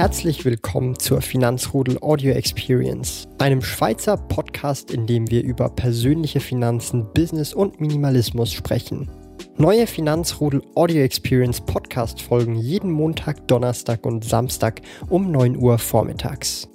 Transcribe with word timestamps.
Herzlich 0.00 0.46
willkommen 0.46 0.98
zur 0.98 1.20
Finanzrudel 1.20 1.98
Audio 2.00 2.32
Experience, 2.32 3.28
einem 3.38 3.60
Schweizer 3.60 4.16
Podcast, 4.16 4.90
in 4.90 5.06
dem 5.06 5.30
wir 5.30 5.44
über 5.44 5.68
persönliche 5.68 6.40
Finanzen, 6.40 7.12
Business 7.12 7.52
und 7.52 7.82
Minimalismus 7.82 8.50
sprechen. 8.50 9.10
Neue 9.58 9.86
Finanzrudel 9.86 10.62
Audio 10.74 11.02
Experience 11.02 11.60
Podcast 11.60 12.22
folgen 12.22 12.54
jeden 12.54 12.90
Montag, 12.90 13.46
Donnerstag 13.46 14.06
und 14.06 14.24
Samstag 14.24 14.80
um 15.10 15.30
9 15.30 15.58
Uhr 15.58 15.76
vormittags. 15.76 16.66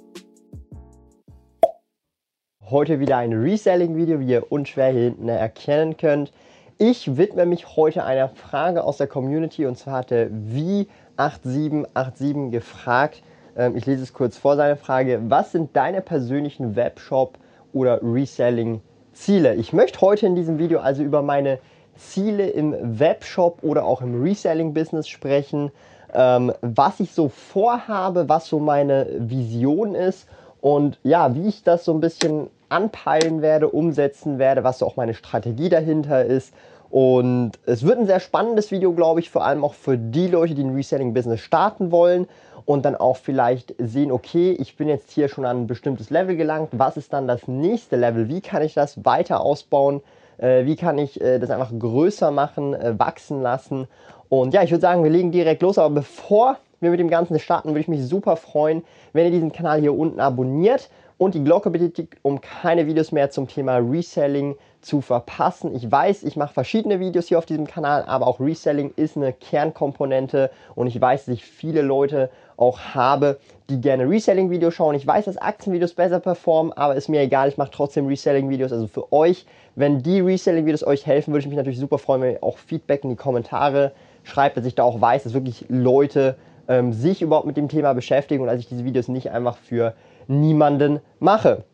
Heute 2.62 3.00
wieder 3.00 3.16
ein 3.16 3.32
Reselling-Video, 3.32 4.20
wie 4.20 4.30
ihr 4.30 4.52
unschwer 4.52 4.92
hier 4.92 5.02
hinten 5.02 5.28
erkennen 5.28 5.96
könnt. 5.96 6.32
Ich 6.78 7.16
widme 7.16 7.44
mich 7.44 7.74
heute 7.74 8.04
einer 8.04 8.28
Frage 8.28 8.84
aus 8.84 8.98
der 8.98 9.08
Community 9.08 9.66
und 9.66 9.76
zwar 9.76 9.94
hatte 9.94 10.30
wie 10.30 10.86
8787 11.16 12.50
gefragt. 12.50 13.22
Ähm, 13.56 13.76
ich 13.76 13.86
lese 13.86 14.02
es 14.02 14.12
kurz 14.12 14.36
vor, 14.36 14.56
seine 14.56 14.76
Frage. 14.76 15.20
Was 15.28 15.52
sind 15.52 15.76
deine 15.76 16.02
persönlichen 16.02 16.76
Webshop- 16.76 17.38
oder 17.72 18.00
Reselling-Ziele? 18.02 19.54
Ich 19.54 19.72
möchte 19.72 20.00
heute 20.00 20.26
in 20.26 20.34
diesem 20.34 20.58
Video 20.58 20.80
also 20.80 21.02
über 21.02 21.22
meine 21.22 21.58
Ziele 21.96 22.48
im 22.48 22.98
Webshop 22.98 23.62
oder 23.62 23.84
auch 23.84 24.02
im 24.02 24.22
Reselling-Business 24.22 25.08
sprechen, 25.08 25.70
ähm, 26.12 26.52
was 26.60 27.00
ich 27.00 27.12
so 27.12 27.28
vorhabe, 27.28 28.28
was 28.28 28.46
so 28.46 28.58
meine 28.58 29.06
Vision 29.18 29.94
ist 29.94 30.28
und 30.60 30.98
ja, 31.02 31.34
wie 31.34 31.48
ich 31.48 31.62
das 31.62 31.84
so 31.84 31.92
ein 31.92 32.00
bisschen 32.00 32.48
anpeilen 32.68 33.42
werde, 33.42 33.68
umsetzen 33.68 34.38
werde, 34.38 34.64
was 34.64 34.78
so 34.78 34.86
auch 34.86 34.96
meine 34.96 35.14
Strategie 35.14 35.68
dahinter 35.68 36.24
ist 36.24 36.52
und 36.90 37.52
es 37.66 37.84
wird 37.84 37.98
ein 37.98 38.06
sehr 38.06 38.20
spannendes 38.20 38.70
Video, 38.70 38.92
glaube 38.92 39.20
ich, 39.20 39.30
vor 39.30 39.44
allem 39.44 39.64
auch 39.64 39.74
für 39.74 39.98
die 39.98 40.28
Leute, 40.28 40.54
die 40.54 40.62
ein 40.62 40.74
Reselling-Business 40.74 41.40
starten 41.40 41.90
wollen 41.90 42.28
und 42.64 42.84
dann 42.84 42.96
auch 42.96 43.16
vielleicht 43.16 43.74
sehen, 43.78 44.12
okay, 44.12 44.52
ich 44.52 44.76
bin 44.76 44.88
jetzt 44.88 45.10
hier 45.10 45.28
schon 45.28 45.44
an 45.44 45.62
ein 45.62 45.66
bestimmtes 45.66 46.10
Level 46.10 46.36
gelangt. 46.36 46.70
Was 46.72 46.96
ist 46.96 47.12
dann 47.12 47.28
das 47.28 47.48
nächste 47.48 47.96
Level? 47.96 48.28
Wie 48.28 48.40
kann 48.40 48.62
ich 48.62 48.74
das 48.74 49.04
weiter 49.04 49.40
ausbauen? 49.40 50.02
Äh, 50.38 50.66
wie 50.66 50.76
kann 50.76 50.98
ich 50.98 51.20
äh, 51.20 51.38
das 51.38 51.50
einfach 51.50 51.72
größer 51.76 52.30
machen, 52.30 52.74
äh, 52.74 52.98
wachsen 52.98 53.40
lassen? 53.40 53.88
Und 54.28 54.52
ja, 54.52 54.62
ich 54.62 54.70
würde 54.70 54.82
sagen, 54.82 55.04
wir 55.04 55.10
legen 55.10 55.30
direkt 55.30 55.62
los. 55.62 55.78
Aber 55.78 55.94
bevor 55.94 56.58
wir 56.80 56.90
mit 56.90 57.00
dem 57.00 57.08
Ganzen 57.08 57.38
starten, 57.38 57.70
würde 57.70 57.80
ich 57.80 57.88
mich 57.88 58.04
super 58.04 58.36
freuen, 58.36 58.84
wenn 59.12 59.24
ihr 59.24 59.30
diesen 59.30 59.52
Kanal 59.52 59.80
hier 59.80 59.96
unten 59.96 60.20
abonniert 60.20 60.90
und 61.18 61.34
die 61.34 61.42
Glocke 61.44 61.70
betätigt, 61.70 62.16
um 62.22 62.40
keine 62.40 62.86
Videos 62.86 63.12
mehr 63.12 63.30
zum 63.30 63.48
Thema 63.48 63.76
Reselling 63.76 64.56
zu 64.86 65.00
verpassen. 65.00 65.74
Ich 65.74 65.90
weiß, 65.90 66.22
ich 66.22 66.36
mache 66.36 66.54
verschiedene 66.54 67.00
Videos 67.00 67.26
hier 67.26 67.38
auf 67.38 67.44
diesem 67.44 67.66
Kanal, 67.66 68.04
aber 68.04 68.26
auch 68.28 68.38
Reselling 68.38 68.92
ist 68.94 69.16
eine 69.16 69.32
Kernkomponente 69.32 70.50
und 70.76 70.86
ich 70.86 70.98
weiß, 70.98 71.24
dass 71.24 71.34
ich 71.34 71.44
viele 71.44 71.82
Leute 71.82 72.30
auch 72.56 72.78
habe, 72.94 73.38
die 73.68 73.80
gerne 73.80 74.08
Reselling-Videos 74.08 74.72
schauen. 74.72 74.94
Ich 74.94 75.06
weiß, 75.06 75.24
dass 75.24 75.36
Aktienvideos 75.36 75.94
besser 75.94 76.20
performen, 76.20 76.72
aber 76.72 76.94
ist 76.94 77.08
mir 77.08 77.20
egal, 77.20 77.48
ich 77.48 77.58
mache 77.58 77.72
trotzdem 77.72 78.06
Reselling-Videos. 78.06 78.72
Also 78.72 78.86
für 78.86 79.12
euch, 79.12 79.44
wenn 79.74 80.04
die 80.04 80.20
Reselling-Videos 80.20 80.84
euch 80.84 81.04
helfen, 81.04 81.32
würde 81.32 81.40
ich 81.40 81.48
mich 81.48 81.56
natürlich 81.56 81.80
super 81.80 81.98
freuen, 81.98 82.22
wenn 82.22 82.32
ihr 82.34 82.44
auch 82.44 82.58
Feedback 82.58 83.02
in 83.02 83.10
die 83.10 83.16
Kommentare 83.16 83.90
schreibt, 84.22 84.56
dass 84.56 84.64
ich 84.64 84.76
da 84.76 84.84
auch 84.84 85.00
weiß, 85.00 85.24
dass 85.24 85.34
wirklich 85.34 85.66
Leute 85.68 86.36
ähm, 86.68 86.92
sich 86.92 87.22
überhaupt 87.22 87.46
mit 87.46 87.56
dem 87.56 87.68
Thema 87.68 87.92
beschäftigen 87.92 88.42
und 88.42 88.46
dass 88.46 88.60
ich 88.60 88.68
diese 88.68 88.84
Videos 88.84 89.08
nicht 89.08 89.32
einfach 89.32 89.56
für 89.56 89.94
niemanden 90.28 91.00
mache. 91.18 91.64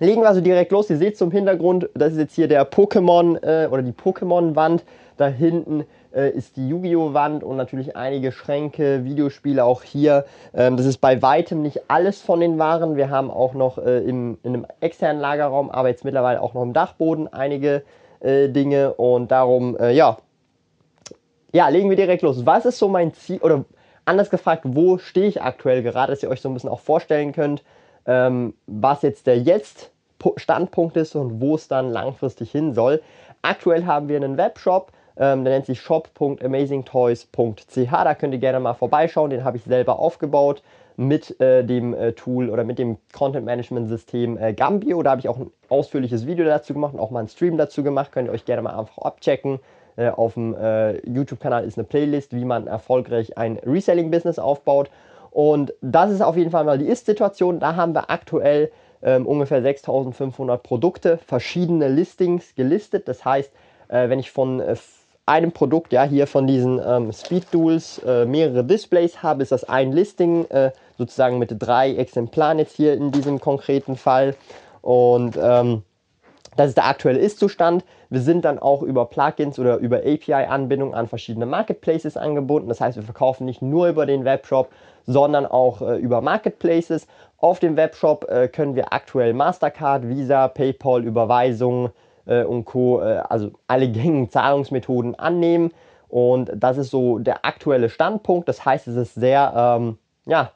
Legen 0.00 0.22
wir 0.22 0.28
also 0.28 0.40
direkt 0.40 0.72
los. 0.72 0.90
Ihr 0.90 0.96
seht 0.96 1.16
zum 1.16 1.30
Hintergrund, 1.30 1.88
das 1.94 2.12
ist 2.12 2.18
jetzt 2.18 2.34
hier 2.34 2.48
der 2.48 2.68
Pokémon 2.68 3.36
äh, 3.42 3.68
oder 3.68 3.82
die 3.82 3.92
Pokémon-Wand. 3.92 4.84
Da 5.16 5.28
hinten 5.28 5.84
äh, 6.12 6.30
ist 6.30 6.56
die 6.56 6.68
Yu-Gi-Oh! 6.68 7.14
Wand 7.14 7.44
und 7.44 7.56
natürlich 7.56 7.96
einige 7.96 8.32
Schränke, 8.32 9.04
Videospiele 9.04 9.64
auch 9.64 9.84
hier. 9.84 10.24
Ähm, 10.52 10.76
das 10.76 10.86
ist 10.86 10.98
bei 10.98 11.22
weitem 11.22 11.62
nicht 11.62 11.82
alles 11.88 12.20
von 12.20 12.40
den 12.40 12.58
Waren. 12.58 12.96
Wir 12.96 13.10
haben 13.10 13.30
auch 13.30 13.54
noch 13.54 13.78
äh, 13.78 14.00
im, 14.00 14.38
in 14.42 14.54
einem 14.54 14.66
externen 14.80 15.20
Lagerraum, 15.20 15.70
aber 15.70 15.88
jetzt 15.88 16.04
mittlerweile 16.04 16.40
auch 16.40 16.54
noch 16.54 16.62
im 16.62 16.72
Dachboden 16.72 17.32
einige 17.32 17.82
äh, 18.18 18.48
Dinge 18.48 18.94
und 18.94 19.30
darum, 19.30 19.76
äh, 19.78 19.92
ja. 19.92 20.16
Ja, 21.52 21.68
legen 21.68 21.88
wir 21.88 21.96
direkt 21.96 22.22
los. 22.22 22.44
Was 22.44 22.64
ist 22.64 22.78
so 22.78 22.88
mein 22.88 23.14
Ziel 23.14 23.38
oder 23.38 23.64
anders 24.04 24.30
gefragt, 24.30 24.62
wo 24.66 24.98
stehe 24.98 25.28
ich 25.28 25.40
aktuell 25.40 25.84
gerade, 25.84 26.12
dass 26.12 26.22
ihr 26.24 26.28
euch 26.28 26.40
so 26.40 26.48
ein 26.48 26.54
bisschen 26.54 26.70
auch 26.70 26.80
vorstellen 26.80 27.32
könnt, 27.32 27.62
ähm, 28.06 28.54
was 28.66 29.02
jetzt 29.02 29.26
der 29.26 29.38
Jetzt-Standpunkt 29.38 30.96
ist 30.96 31.14
und 31.14 31.40
wo 31.40 31.54
es 31.54 31.68
dann 31.68 31.90
langfristig 31.90 32.50
hin 32.50 32.74
soll. 32.74 33.00
Aktuell 33.42 33.86
haben 33.86 34.08
wir 34.08 34.16
einen 34.16 34.36
Webshop, 34.36 34.90
ähm, 35.16 35.44
der 35.44 35.54
nennt 35.54 35.66
sich 35.66 35.80
shop.amazingtoys.ch. 35.80 37.90
Da 37.90 38.14
könnt 38.14 38.34
ihr 38.34 38.40
gerne 38.40 38.60
mal 38.60 38.74
vorbeischauen. 38.74 39.30
Den 39.30 39.44
habe 39.44 39.56
ich 39.56 39.64
selber 39.64 39.98
aufgebaut 39.98 40.62
mit 40.96 41.40
äh, 41.40 41.64
dem 41.64 41.94
äh, 41.94 42.12
Tool 42.12 42.50
oder 42.50 42.64
mit 42.64 42.78
dem 42.78 42.98
Content 43.12 43.44
Management 43.44 43.88
System 43.88 44.38
äh, 44.38 44.52
Gambio. 44.52 45.02
Da 45.02 45.10
habe 45.10 45.20
ich 45.20 45.28
auch 45.28 45.38
ein 45.38 45.50
ausführliches 45.68 46.26
Video 46.26 46.44
dazu 46.44 46.72
gemacht 46.72 46.94
und 46.94 47.00
auch 47.00 47.10
mal 47.10 47.20
einen 47.20 47.28
Stream 47.28 47.56
dazu 47.56 47.82
gemacht. 47.82 48.12
Könnt 48.12 48.28
ihr 48.28 48.32
euch 48.32 48.44
gerne 48.44 48.62
mal 48.62 48.78
einfach 48.78 48.98
abchecken. 48.98 49.60
Äh, 49.96 50.10
auf 50.10 50.34
dem 50.34 50.54
äh, 50.54 50.98
YouTube-Kanal 51.08 51.64
ist 51.64 51.78
eine 51.78 51.84
Playlist, 51.84 52.34
wie 52.34 52.44
man 52.44 52.66
erfolgreich 52.66 53.38
ein 53.38 53.58
Reselling-Business 53.64 54.38
aufbaut. 54.38 54.90
Und 55.34 55.74
das 55.80 56.12
ist 56.12 56.22
auf 56.22 56.36
jeden 56.36 56.52
Fall 56.52 56.62
mal 56.62 56.78
die 56.78 56.86
Ist-Situation. 56.86 57.58
Da 57.58 57.74
haben 57.74 57.92
wir 57.92 58.08
aktuell 58.08 58.70
ähm, 59.02 59.26
ungefähr 59.26 59.60
6500 59.62 60.62
Produkte, 60.62 61.18
verschiedene 61.26 61.88
Listings 61.88 62.54
gelistet. 62.54 63.08
Das 63.08 63.24
heißt, 63.24 63.50
äh, 63.88 64.08
wenn 64.08 64.20
ich 64.20 64.30
von 64.30 64.60
äh, 64.60 64.76
einem 65.26 65.50
Produkt, 65.50 65.92
ja, 65.92 66.04
hier 66.04 66.28
von 66.28 66.46
diesen 66.46 66.80
ähm, 66.86 67.12
Speed 67.12 67.46
Duels 67.50 67.98
äh, 68.06 68.26
mehrere 68.26 68.62
Displays 68.62 69.24
habe, 69.24 69.42
ist 69.42 69.50
das 69.50 69.64
ein 69.64 69.90
Listing, 69.90 70.44
äh, 70.50 70.70
sozusagen 70.98 71.40
mit 71.40 71.52
drei 71.58 71.96
Exemplaren 71.96 72.60
jetzt 72.60 72.76
hier 72.76 72.94
in 72.94 73.10
diesem 73.10 73.40
konkreten 73.40 73.96
Fall. 73.96 74.36
Und 74.82 75.36
ähm, 75.36 75.82
das 76.56 76.68
ist 76.68 76.76
der 76.76 76.86
aktuelle 76.86 77.18
Ist-Zustand. 77.18 77.84
Wir 78.14 78.20
sind 78.20 78.44
dann 78.44 78.60
auch 78.60 78.82
über 78.82 79.06
Plugins 79.06 79.58
oder 79.58 79.78
über 79.78 79.96
API-Anbindungen 79.98 80.94
an 80.94 81.08
verschiedene 81.08 81.46
Marketplaces 81.46 82.16
angebunden. 82.16 82.68
Das 82.68 82.80
heißt, 82.80 82.96
wir 82.96 83.02
verkaufen 83.02 83.44
nicht 83.44 83.60
nur 83.60 83.88
über 83.88 84.06
den 84.06 84.24
Webshop, 84.24 84.68
sondern 85.04 85.46
auch 85.46 85.82
äh, 85.82 85.96
über 85.96 86.20
Marketplaces. 86.20 87.08
Auf 87.38 87.58
dem 87.58 87.76
Webshop 87.76 88.30
äh, 88.30 88.46
können 88.46 88.76
wir 88.76 88.92
aktuell 88.92 89.32
Mastercard, 89.32 90.08
Visa, 90.08 90.46
PayPal, 90.46 91.02
Überweisungen 91.02 91.90
äh, 92.26 92.44
und 92.44 92.66
Co., 92.66 93.00
äh, 93.00 93.20
also 93.28 93.50
alle 93.66 93.88
gängigen 93.90 94.30
Zahlungsmethoden 94.30 95.16
annehmen. 95.16 95.72
Und 96.06 96.52
das 96.54 96.78
ist 96.78 96.90
so 96.90 97.18
der 97.18 97.44
aktuelle 97.44 97.88
Standpunkt. 97.88 98.48
Das 98.48 98.64
heißt, 98.64 98.86
es 98.86 98.94
ist 98.94 99.14
sehr, 99.14 99.52
ähm, 99.56 99.98
ja, 100.24 100.52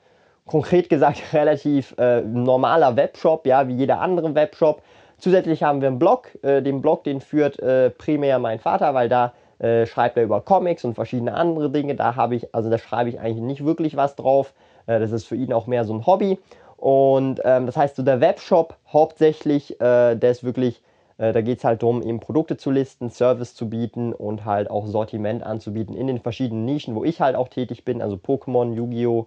konkret 0.47 0.89
gesagt, 0.89 1.21
relativ 1.33 1.93
äh, 1.99 2.21
normaler 2.21 2.95
Webshop, 2.95 3.47
ja, 3.47 3.67
wie 3.67 3.75
jeder 3.75 4.01
andere 4.01 4.37
Webshop. 4.37 4.81
Zusätzlich 5.19 5.63
haben 5.63 5.81
wir 5.81 5.89
einen 5.89 5.99
Blog. 5.99 6.31
Äh, 6.43 6.63
den 6.63 6.81
Blog, 6.81 7.05
den 7.05 7.21
führt 7.21 7.59
äh, 7.59 7.91
primär 7.91 8.39
mein 8.39 8.61
Vater, 8.61 8.95
weil 8.95 9.09
da 9.09 9.33
äh, 9.59 9.87
schreibt 9.87 10.17
er 10.17 10.23
über 10.23 10.41
Comics 10.41 10.85
und 10.85 10.95
verschiedene 10.95 11.35
andere 11.35 11.71
Dinge. 11.71 11.97
Da 11.97 12.15
habe 12.15 12.37
ich, 12.37 12.55
also 12.55 12.71
da 12.71 12.79
schreibe 12.79 13.11
ich 13.11 13.19
eigentlich 13.19 13.43
nicht 13.43 13.65
wirklich 13.65 13.97
was 13.97 14.15
drauf. 14.15 14.55
Äh, 14.87 15.01
das 15.01 15.11
ist 15.11 15.27
für 15.27 15.35
ihn 15.35 15.53
auch 15.53 15.67
mehr 15.67 15.85
so 15.85 15.95
ein 15.95 16.07
Hobby. 16.07 16.39
Und 16.77 17.41
ähm, 17.45 17.67
das 17.67 17.77
heißt, 17.77 17.97
so 17.97 18.05
der 18.05 18.21
Webshop 18.21 18.77
hauptsächlich, 18.93 19.81
äh, 19.81 20.15
der 20.15 20.31
ist 20.31 20.45
wirklich, 20.45 20.81
äh, 21.19 21.33
da 21.33 21.41
geht 21.41 21.59
es 21.59 21.65
halt 21.65 21.83
darum, 21.83 22.01
eben 22.03 22.21
Produkte 22.21 22.57
zu 22.57 22.71
listen, 22.71 23.11
Service 23.11 23.57
zu 23.57 23.69
bieten 23.69 24.13
und 24.13 24.45
halt 24.45 24.71
auch 24.71 24.87
Sortiment 24.87 25.43
anzubieten 25.43 25.97
in 25.97 26.07
den 26.07 26.21
verschiedenen 26.21 26.65
Nischen, 26.65 26.95
wo 26.95 27.03
ich 27.03 27.21
halt 27.21 27.35
auch 27.35 27.49
tätig 27.49 27.85
bin, 27.85 28.01
also 28.01 28.15
Pokémon, 28.17 28.75
Yu-Gi-Oh! 28.75 29.27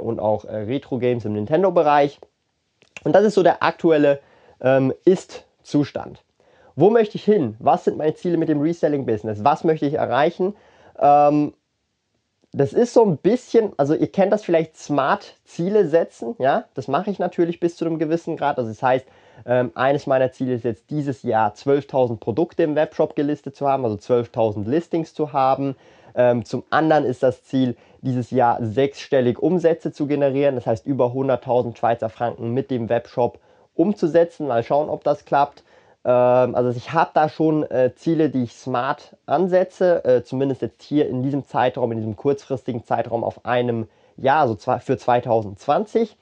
und 0.00 0.20
auch 0.20 0.44
Retro-Games 0.44 1.24
im 1.24 1.32
Nintendo-Bereich. 1.32 2.20
Und 3.02 3.16
das 3.16 3.24
ist 3.24 3.34
so 3.34 3.42
der 3.42 3.64
aktuelle 3.64 4.20
ähm, 4.62 4.94
Ist-Zustand. 5.04 6.22
Wo 6.74 6.88
möchte 6.88 7.16
ich 7.16 7.24
hin? 7.24 7.56
Was 7.58 7.84
sind 7.84 7.98
meine 7.98 8.14
Ziele 8.14 8.38
mit 8.38 8.48
dem 8.48 8.60
Reselling-Business? 8.60 9.44
Was 9.44 9.64
möchte 9.64 9.86
ich 9.86 9.94
erreichen? 9.94 10.54
Ähm, 10.98 11.52
das 12.54 12.74
ist 12.74 12.92
so 12.92 13.04
ein 13.04 13.16
bisschen, 13.16 13.72
also 13.78 13.94
ihr 13.94 14.10
kennt 14.12 14.32
das 14.32 14.44
vielleicht 14.44 14.76
smart 14.76 15.36
Ziele 15.44 15.88
setzen, 15.88 16.34
ja, 16.38 16.64
das 16.74 16.86
mache 16.86 17.10
ich 17.10 17.18
natürlich 17.18 17.60
bis 17.60 17.76
zu 17.76 17.86
einem 17.86 17.98
gewissen 17.98 18.36
Grad. 18.36 18.58
Also 18.58 18.70
das 18.70 18.82
heißt, 18.82 19.06
ähm, 19.46 19.72
eines 19.74 20.06
meiner 20.06 20.32
Ziele 20.32 20.54
ist 20.54 20.64
jetzt 20.64 20.90
dieses 20.90 21.22
Jahr 21.22 21.54
12.000 21.54 22.18
Produkte 22.18 22.62
im 22.62 22.74
Webshop 22.76 23.16
gelistet 23.16 23.56
zu 23.56 23.66
haben, 23.66 23.84
also 23.84 23.96
12.000 23.96 24.68
Listings 24.68 25.14
zu 25.14 25.32
haben. 25.32 25.76
Ähm, 26.14 26.44
zum 26.44 26.62
anderen 26.68 27.06
ist 27.06 27.22
das 27.22 27.42
Ziel, 27.42 27.74
dieses 28.02 28.30
Jahr 28.30 28.62
sechsstellig 28.62 29.38
Umsätze 29.38 29.90
zu 29.90 30.06
generieren, 30.06 30.54
das 30.56 30.66
heißt 30.66 30.86
über 30.86 31.06
100.000 31.06 31.76
Schweizer 31.76 32.10
Franken 32.10 32.52
mit 32.52 32.70
dem 32.70 32.90
Webshop 32.90 33.38
umzusetzen. 33.74 34.46
Mal 34.46 34.62
schauen, 34.62 34.88
ob 34.88 35.04
das 35.04 35.24
klappt. 35.24 35.62
Ähm, 36.04 36.54
also 36.54 36.70
ich 36.70 36.92
habe 36.92 37.10
da 37.14 37.28
schon 37.28 37.62
äh, 37.70 37.92
Ziele, 37.94 38.30
die 38.30 38.44
ich 38.44 38.54
smart 38.54 39.16
ansetze, 39.26 40.04
äh, 40.04 40.24
zumindest 40.24 40.62
jetzt 40.62 40.82
hier 40.82 41.08
in 41.08 41.22
diesem 41.22 41.44
Zeitraum, 41.46 41.92
in 41.92 41.98
diesem 41.98 42.16
kurzfristigen 42.16 42.84
Zeitraum 42.84 43.24
auf 43.24 43.44
einem 43.44 43.88
Jahr, 44.16 44.42
also 44.42 44.56
für 44.56 44.96
2020. 44.96 46.16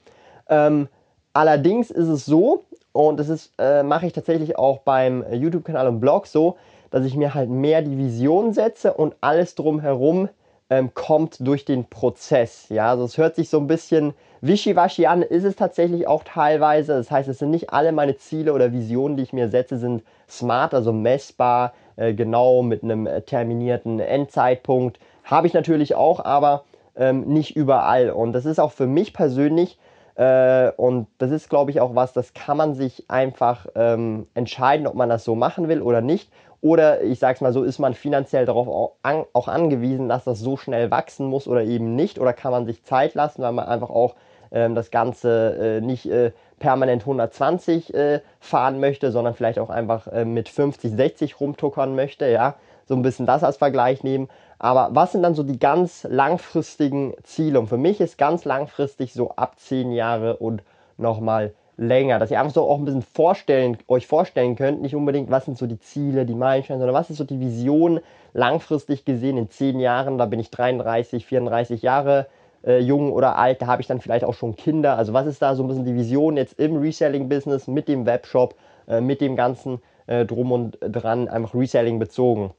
Ähm, 0.49 0.87
allerdings 1.33 1.91
ist 1.91 2.07
es 2.07 2.25
so, 2.25 2.63
und 2.93 3.19
das 3.19 3.51
äh, 3.57 3.83
mache 3.83 4.05
ich 4.05 4.13
tatsächlich 4.13 4.57
auch 4.57 4.79
beim 4.79 5.23
YouTube-Kanal 5.31 5.87
und 5.87 5.99
Blog 5.99 6.27
so, 6.27 6.57
dass 6.89 7.05
ich 7.05 7.15
mir 7.15 7.33
halt 7.33 7.49
mehr 7.49 7.81
die 7.81 7.97
Vision 7.97 8.53
setze 8.53 8.93
und 8.93 9.15
alles 9.21 9.55
drumherum 9.55 10.29
ähm, 10.71 10.93
kommt 10.93 11.45
durch 11.45 11.65
den 11.65 11.85
Prozess. 11.85 12.67
Ja, 12.69 12.89
also 12.89 13.03
es 13.03 13.17
hört 13.17 13.35
sich 13.35 13.49
so 13.49 13.59
ein 13.59 13.67
bisschen 13.67 14.13
wischiwaschi 14.39 15.05
an, 15.05 15.21
ist 15.21 15.43
es 15.43 15.57
tatsächlich 15.57 16.07
auch 16.07 16.23
teilweise. 16.23 16.93
Das 16.93 17.11
heißt, 17.11 17.27
es 17.27 17.39
sind 17.39 17.51
nicht 17.51 17.71
alle 17.71 17.91
meine 17.91 18.15
Ziele 18.15 18.53
oder 18.53 18.71
Visionen, 18.71 19.17
die 19.17 19.23
ich 19.23 19.33
mir 19.33 19.49
setze, 19.49 19.77
sind 19.77 20.01
smart, 20.29 20.73
also 20.73 20.93
messbar, 20.93 21.73
äh, 21.97 22.13
genau 22.13 22.63
mit 22.63 22.83
einem 22.83 23.05
äh, 23.05 23.21
terminierten 23.21 23.99
Endzeitpunkt. 23.99 24.97
Habe 25.25 25.45
ich 25.45 25.53
natürlich 25.53 25.93
auch, 25.93 26.23
aber 26.23 26.63
ähm, 26.95 27.25
nicht 27.25 27.57
überall. 27.57 28.09
Und 28.09 28.31
das 28.31 28.45
ist 28.45 28.59
auch 28.59 28.71
für 28.71 28.87
mich 28.87 29.13
persönlich 29.13 29.77
äh, 30.15 30.71
und 30.77 31.07
das 31.17 31.31
ist, 31.31 31.49
glaube 31.49 31.71
ich, 31.71 31.81
auch 31.81 31.95
was, 31.95 32.13
das 32.13 32.33
kann 32.33 32.55
man 32.55 32.75
sich 32.75 33.09
einfach 33.09 33.65
ähm, 33.75 34.27
entscheiden, 34.35 34.87
ob 34.87 34.95
man 34.95 35.09
das 35.09 35.23
so 35.23 35.35
machen 35.35 35.67
will 35.67 35.81
oder 35.81 36.01
nicht. 36.01 36.31
Oder 36.61 37.01
ich 37.01 37.17
sage 37.17 37.35
es 37.35 37.41
mal 37.41 37.53
so, 37.53 37.63
ist 37.63 37.79
man 37.79 37.95
finanziell 37.95 38.45
darauf 38.45 38.67
auch, 38.67 38.93
an, 39.01 39.25
auch, 39.33 39.47
angewiesen, 39.47 40.07
dass 40.07 40.23
das 40.23 40.39
so 40.39 40.57
schnell 40.57 40.91
wachsen 40.91 41.25
muss 41.25 41.47
oder 41.47 41.63
eben 41.63 41.95
nicht? 41.95 42.19
Oder 42.19 42.33
kann 42.33 42.51
man 42.51 42.65
sich 42.65 42.83
Zeit 42.83 43.15
lassen, 43.15 43.41
weil 43.41 43.51
man 43.51 43.65
einfach 43.65 43.89
auch 43.89 44.15
ähm, 44.51 44.75
das 44.75 44.91
Ganze 44.91 45.79
äh, 45.79 45.81
nicht 45.81 46.05
äh, 46.05 46.31
permanent 46.59 47.01
120 47.01 47.93
äh, 47.93 48.21
fahren 48.39 48.79
möchte, 48.79 49.11
sondern 49.11 49.33
vielleicht 49.33 49.57
auch 49.57 49.71
einfach 49.71 50.07
äh, 50.07 50.23
mit 50.23 50.49
50, 50.49 50.91
60 50.91 51.39
rumtuckern 51.39 51.95
möchte, 51.95 52.27
ja? 52.29 52.55
So 52.85 52.95
ein 52.95 53.01
bisschen 53.01 53.25
das 53.25 53.43
als 53.43 53.57
Vergleich 53.57 54.03
nehmen. 54.03 54.29
Aber 54.59 54.89
was 54.91 55.13
sind 55.13 55.23
dann 55.23 55.33
so 55.33 55.43
die 55.43 55.59
ganz 55.59 56.05
langfristigen 56.09 57.15
Ziele? 57.23 57.59
Und 57.59 57.67
für 57.67 57.77
mich 57.77 58.01
ist 58.01 58.17
ganz 58.17 58.45
langfristig 58.45 59.13
so 59.13 59.31
ab 59.31 59.57
10 59.57 59.91
Jahre 59.91 60.37
und 60.37 60.61
nochmal 60.97 61.53
länger, 61.77 62.19
dass 62.19 62.31
ihr 62.31 62.39
einfach 62.39 62.53
so 62.53 62.63
auch 62.63 62.77
ein 62.77 62.85
bisschen 62.85 63.01
vorstellen, 63.01 63.77
euch 63.87 64.07
vorstellen 64.07 64.55
könnt, 64.55 64.81
nicht 64.81 64.95
unbedingt, 64.95 65.31
was 65.31 65.45
sind 65.45 65.57
so 65.57 65.67
die 65.67 65.79
Ziele, 65.79 66.25
die 66.25 66.35
Meilensteine, 66.35 66.79
sondern 66.79 66.95
was 66.95 67.09
ist 67.09 67.17
so 67.17 67.23
die 67.23 67.39
Vision 67.39 67.99
langfristig 68.33 69.05
gesehen 69.05 69.37
in 69.37 69.49
10 69.49 69.79
Jahren, 69.79 70.17
da 70.17 70.25
bin 70.25 70.39
ich 70.39 70.51
33, 70.51 71.25
34 71.25 71.81
Jahre 71.81 72.27
äh, 72.65 72.79
jung 72.79 73.11
oder 73.11 73.37
alt, 73.37 73.61
da 73.61 73.67
habe 73.67 73.81
ich 73.81 73.87
dann 73.87 74.01
vielleicht 74.01 74.25
auch 74.25 74.33
schon 74.33 74.55
Kinder, 74.55 74.97
also 74.97 75.13
was 75.13 75.25
ist 75.25 75.41
da 75.41 75.55
so 75.55 75.63
ein 75.63 75.67
bisschen 75.67 75.85
die 75.85 75.95
Vision 75.95 76.37
jetzt 76.37 76.59
im 76.59 76.77
Reselling-Business 76.77 77.67
mit 77.67 77.87
dem 77.87 78.05
Webshop, 78.05 78.55
äh, 78.87 79.01
mit 79.01 79.21
dem 79.21 79.35
ganzen 79.35 79.81
äh, 80.07 80.25
Drum 80.25 80.51
und 80.51 80.77
Dran, 80.81 81.27
einfach 81.27 81.55
Reselling 81.55 81.99
bezogen. 81.99 82.51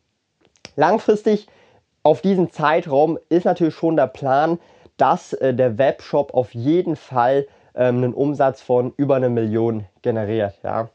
Langfristig 0.76 1.46
auf 2.02 2.20
diesen 2.20 2.50
Zeitraum 2.50 3.18
ist 3.28 3.44
natürlich 3.44 3.74
schon 3.74 3.96
der 3.96 4.08
Plan, 4.08 4.58
dass 4.96 5.32
äh, 5.34 5.54
der 5.54 5.78
Webshop 5.78 6.34
auf 6.34 6.54
jeden 6.54 6.96
Fall 6.96 7.46
ähm, 7.74 7.98
einen 7.98 8.14
Umsatz 8.14 8.60
von 8.60 8.92
über 8.96 9.16
eine 9.16 9.28
Million 9.28 9.84
generiert. 10.02 10.54
Ja. 10.62 10.88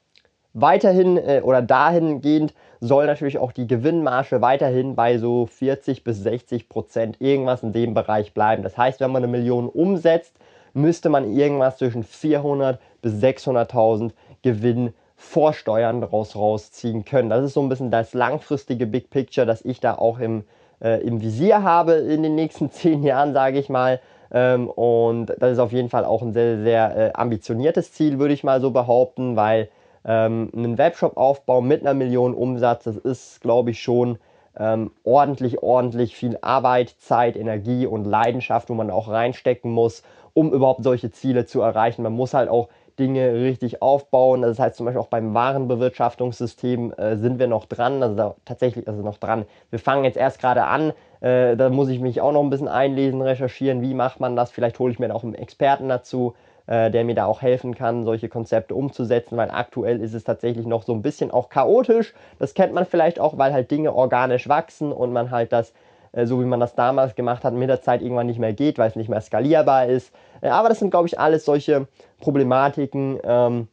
Weiterhin 0.53 1.17
äh, 1.17 1.41
oder 1.43 1.61
dahingehend 1.61 2.53
soll 2.79 3.05
natürlich 3.05 3.37
auch 3.37 3.51
die 3.51 3.67
Gewinnmarge 3.67 4.41
weiterhin 4.41 4.95
bei 4.95 5.17
so 5.17 5.45
40 5.45 6.03
bis 6.03 6.21
60 6.21 6.69
Prozent 6.69 7.21
irgendwas 7.21 7.63
in 7.63 7.73
dem 7.73 7.93
Bereich 7.93 8.33
bleiben. 8.33 8.63
Das 8.63 8.77
heißt, 8.77 8.99
wenn 8.99 9.11
man 9.11 9.23
eine 9.23 9.31
Million 9.31 9.67
umsetzt, 9.67 10.33
müsste 10.73 11.09
man 11.09 11.33
irgendwas 11.33 11.77
zwischen 11.77 12.03
400 12.03 12.79
bis 13.01 13.13
600.000 13.13 14.11
Gewinn 14.43 14.93
vor 15.15 15.53
Steuern 15.53 16.01
daraus 16.01 16.35
rausziehen 16.35 17.03
können. 17.03 17.29
Das 17.29 17.43
ist 17.43 17.53
so 17.53 17.61
ein 17.61 17.69
bisschen 17.69 17.89
das 17.89 18.13
langfristige 18.13 18.85
Big 18.85 19.09
Picture, 19.09 19.47
das 19.47 19.65
ich 19.65 19.79
da 19.79 19.95
auch 19.95 20.19
im 20.19 20.43
äh, 20.81 21.01
im 21.01 21.21
Visier 21.21 21.63
habe 21.63 21.93
in 21.93 22.23
den 22.23 22.35
nächsten 22.35 22.71
zehn 22.71 23.03
Jahren, 23.03 23.33
sage 23.33 23.59
ich 23.59 23.69
mal. 23.69 23.99
Ähm, 24.31 24.69
und 24.69 25.27
das 25.39 25.53
ist 25.53 25.59
auf 25.59 25.71
jeden 25.71 25.89
Fall 25.89 26.05
auch 26.05 26.21
ein 26.21 26.33
sehr, 26.33 26.61
sehr 26.61 26.97
äh, 26.97 27.11
ambitioniertes 27.13 27.93
Ziel, 27.93 28.19
würde 28.19 28.33
ich 28.33 28.43
mal 28.43 28.61
so 28.61 28.71
behaupten, 28.71 29.35
weil 29.35 29.69
ähm, 30.05 30.51
einen 30.55 30.77
Webshop-Aufbau 30.77 31.61
mit 31.61 31.81
einer 31.81 31.93
Million 31.93 32.33
Umsatz, 32.33 32.85
das 32.85 32.97
ist, 32.97 33.41
glaube 33.41 33.71
ich, 33.71 33.81
schon 33.81 34.17
ähm, 34.57 34.91
ordentlich, 35.03 35.61
ordentlich 35.61 36.15
viel 36.15 36.37
Arbeit, 36.41 36.95
Zeit, 36.99 37.35
Energie 37.35 37.85
und 37.85 38.05
Leidenschaft, 38.05 38.69
wo 38.69 38.73
man 38.73 38.89
auch 38.89 39.09
reinstecken 39.09 39.71
muss, 39.71 40.03
um 40.33 40.51
überhaupt 40.51 40.83
solche 40.83 41.11
Ziele 41.11 41.45
zu 41.45 41.61
erreichen. 41.61 42.03
Man 42.03 42.13
muss 42.13 42.33
halt 42.33 42.49
auch 42.49 42.69
Dinge 42.97 43.33
richtig 43.33 43.81
aufbauen. 43.81 44.41
Das 44.41 44.59
heißt 44.59 44.75
zum 44.75 44.85
Beispiel 44.85 45.01
auch 45.01 45.07
beim 45.07 45.33
Warenbewirtschaftungssystem 45.33 46.93
äh, 46.93 47.17
sind 47.17 47.39
wir 47.39 47.47
noch 47.47 47.65
dran, 47.65 48.01
also 48.01 48.15
da, 48.15 48.35
tatsächlich 48.45 48.87
also 48.87 49.03
noch 49.03 49.17
dran. 49.17 49.45
Wir 49.69 49.79
fangen 49.79 50.03
jetzt 50.03 50.17
erst 50.17 50.39
gerade 50.39 50.63
an, 50.63 50.93
äh, 51.21 51.55
da 51.55 51.69
muss 51.69 51.89
ich 51.89 51.99
mich 51.99 52.21
auch 52.21 52.31
noch 52.31 52.43
ein 52.43 52.49
bisschen 52.49 52.67
einlesen, 52.67 53.21
recherchieren, 53.21 53.81
wie 53.81 53.93
macht 53.93 54.19
man 54.19 54.35
das. 54.35 54.51
Vielleicht 54.51 54.79
hole 54.79 54.91
ich 54.91 54.99
mir 54.99 55.13
auch 55.13 55.23
einen 55.23 55.35
Experten 55.35 55.89
dazu, 55.89 56.33
äh, 56.67 56.91
der 56.91 57.03
mir 57.03 57.15
da 57.15 57.25
auch 57.25 57.41
helfen 57.41 57.75
kann, 57.75 58.05
solche 58.05 58.29
Konzepte 58.29 58.75
umzusetzen, 58.75 59.37
weil 59.37 59.51
aktuell 59.51 60.01
ist 60.01 60.13
es 60.13 60.23
tatsächlich 60.23 60.65
noch 60.65 60.83
so 60.83 60.93
ein 60.93 61.01
bisschen 61.01 61.31
auch 61.31 61.49
chaotisch. 61.49 62.13
Das 62.39 62.53
kennt 62.53 62.73
man 62.73 62.85
vielleicht 62.85 63.19
auch, 63.19 63.37
weil 63.37 63.53
halt 63.53 63.71
Dinge 63.71 63.93
organisch 63.93 64.47
wachsen 64.49 64.91
und 64.91 65.13
man 65.13 65.31
halt 65.31 65.51
das 65.51 65.73
äh, 66.11 66.25
so 66.25 66.41
wie 66.41 66.45
man 66.45 66.59
das 66.59 66.75
damals 66.75 67.15
gemacht 67.15 67.43
hat, 67.43 67.53
mit 67.53 67.69
der 67.69 67.81
Zeit 67.81 68.01
irgendwann 68.01 68.27
nicht 68.27 68.39
mehr 68.39 68.53
geht, 68.53 68.77
weil 68.77 68.89
es 68.89 68.95
nicht 68.95 69.09
mehr 69.09 69.21
skalierbar 69.21 69.87
ist. 69.87 70.11
Äh, 70.41 70.49
aber 70.49 70.69
das 70.69 70.79
sind, 70.79 70.89
glaube 70.89 71.07
ich, 71.07 71.19
alles 71.19 71.45
solche 71.45 71.87
Problematiken. 72.19 73.19
Ähm, 73.23 73.67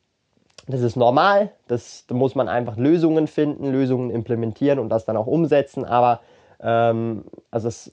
das 0.67 0.81
ist 0.81 0.97
normal, 0.97 1.51
das, 1.69 2.07
da 2.07 2.15
muss 2.15 2.35
man 2.35 2.49
einfach 2.49 2.77
Lösungen 2.77 3.27
finden, 3.27 3.71
Lösungen 3.71 4.11
implementieren 4.11 4.79
und 4.79 4.89
das 4.89 5.05
dann 5.05 5.17
auch 5.17 5.27
umsetzen. 5.27 5.85
Aber 5.85 6.21
ähm, 6.63 7.25
also 7.51 7.69
es, 7.69 7.93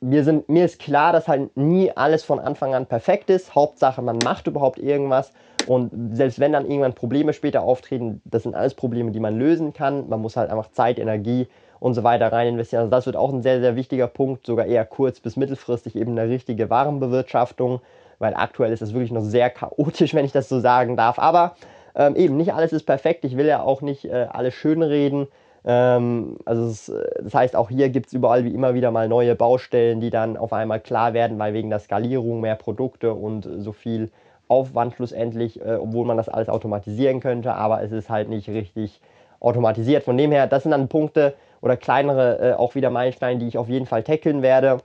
mir, 0.00 0.24
sind, 0.24 0.48
mir 0.48 0.64
ist 0.64 0.80
klar, 0.80 1.12
dass 1.12 1.28
halt 1.28 1.56
nie 1.56 1.92
alles 1.94 2.24
von 2.24 2.40
Anfang 2.40 2.74
an 2.74 2.86
perfekt 2.86 3.30
ist. 3.30 3.54
Hauptsache, 3.54 4.02
man 4.02 4.18
macht 4.18 4.46
überhaupt 4.46 4.78
irgendwas. 4.78 5.32
Und 5.68 6.16
selbst 6.16 6.40
wenn 6.40 6.52
dann 6.52 6.66
irgendwann 6.66 6.94
Probleme 6.94 7.32
später 7.32 7.62
auftreten, 7.62 8.20
das 8.24 8.42
sind 8.42 8.54
alles 8.54 8.74
Probleme, 8.74 9.12
die 9.12 9.20
man 9.20 9.38
lösen 9.38 9.72
kann. 9.72 10.08
Man 10.08 10.20
muss 10.20 10.36
halt 10.36 10.50
einfach 10.50 10.72
Zeit, 10.72 10.98
Energie 10.98 11.46
und 11.78 11.94
so 11.94 12.02
weiter 12.02 12.32
rein 12.32 12.48
investieren. 12.48 12.80
Also 12.80 12.90
das 12.90 13.06
wird 13.06 13.16
auch 13.16 13.32
ein 13.32 13.42
sehr, 13.42 13.60
sehr 13.60 13.76
wichtiger 13.76 14.08
Punkt, 14.08 14.46
sogar 14.46 14.66
eher 14.66 14.84
kurz- 14.84 15.20
bis 15.20 15.36
mittelfristig 15.36 15.94
eben 15.96 16.18
eine 16.18 16.28
richtige 16.28 16.68
Warenbewirtschaftung, 16.68 17.80
weil 18.18 18.34
aktuell 18.34 18.72
ist 18.72 18.82
das 18.82 18.92
wirklich 18.92 19.12
noch 19.12 19.22
sehr 19.22 19.50
chaotisch, 19.50 20.14
wenn 20.14 20.24
ich 20.24 20.32
das 20.32 20.48
so 20.48 20.58
sagen 20.58 20.96
darf. 20.96 21.18
Aber 21.20 21.54
ähm, 21.94 22.16
eben, 22.16 22.36
nicht 22.36 22.54
alles 22.54 22.72
ist 22.72 22.84
perfekt. 22.84 23.24
Ich 23.24 23.36
will 23.36 23.46
ja 23.46 23.62
auch 23.62 23.82
nicht 23.82 24.04
äh, 24.04 24.26
alles 24.30 24.54
schönreden. 24.54 25.28
Ähm, 25.64 26.38
also 26.44 26.66
es, 26.66 26.92
das 27.22 27.34
heißt, 27.34 27.56
auch 27.56 27.68
hier 27.70 27.88
gibt 27.88 28.08
es 28.08 28.12
überall 28.12 28.44
wie 28.44 28.54
immer 28.54 28.74
wieder 28.74 28.90
mal 28.90 29.08
neue 29.08 29.34
Baustellen, 29.34 30.00
die 30.00 30.10
dann 30.10 30.36
auf 30.36 30.52
einmal 30.52 30.80
klar 30.80 31.14
werden, 31.14 31.38
weil 31.38 31.54
wegen 31.54 31.70
der 31.70 31.78
Skalierung 31.78 32.40
mehr 32.40 32.56
Produkte 32.56 33.14
und 33.14 33.48
so 33.58 33.72
viel 33.72 34.10
Aufwand 34.48 34.94
schlussendlich, 34.94 35.60
äh, 35.60 35.76
obwohl 35.80 36.06
man 36.06 36.16
das 36.16 36.28
alles 36.28 36.48
automatisieren 36.48 37.20
könnte, 37.20 37.54
aber 37.54 37.82
es 37.82 37.92
ist 37.92 38.10
halt 38.10 38.28
nicht 38.28 38.48
richtig 38.48 39.00
automatisiert. 39.40 40.04
Von 40.04 40.16
dem 40.16 40.30
her, 40.30 40.46
das 40.46 40.62
sind 40.64 40.72
dann 40.72 40.88
Punkte, 40.88 41.34
oder 41.62 41.76
kleinere 41.76 42.38
äh, 42.40 42.52
auch 42.54 42.74
wieder 42.74 42.90
Meilensteine, 42.90 43.38
die 43.38 43.48
ich 43.48 43.56
auf 43.56 43.68
jeden 43.68 43.86
Fall 43.86 44.02
tackeln 44.02 44.42
werde. 44.42 44.78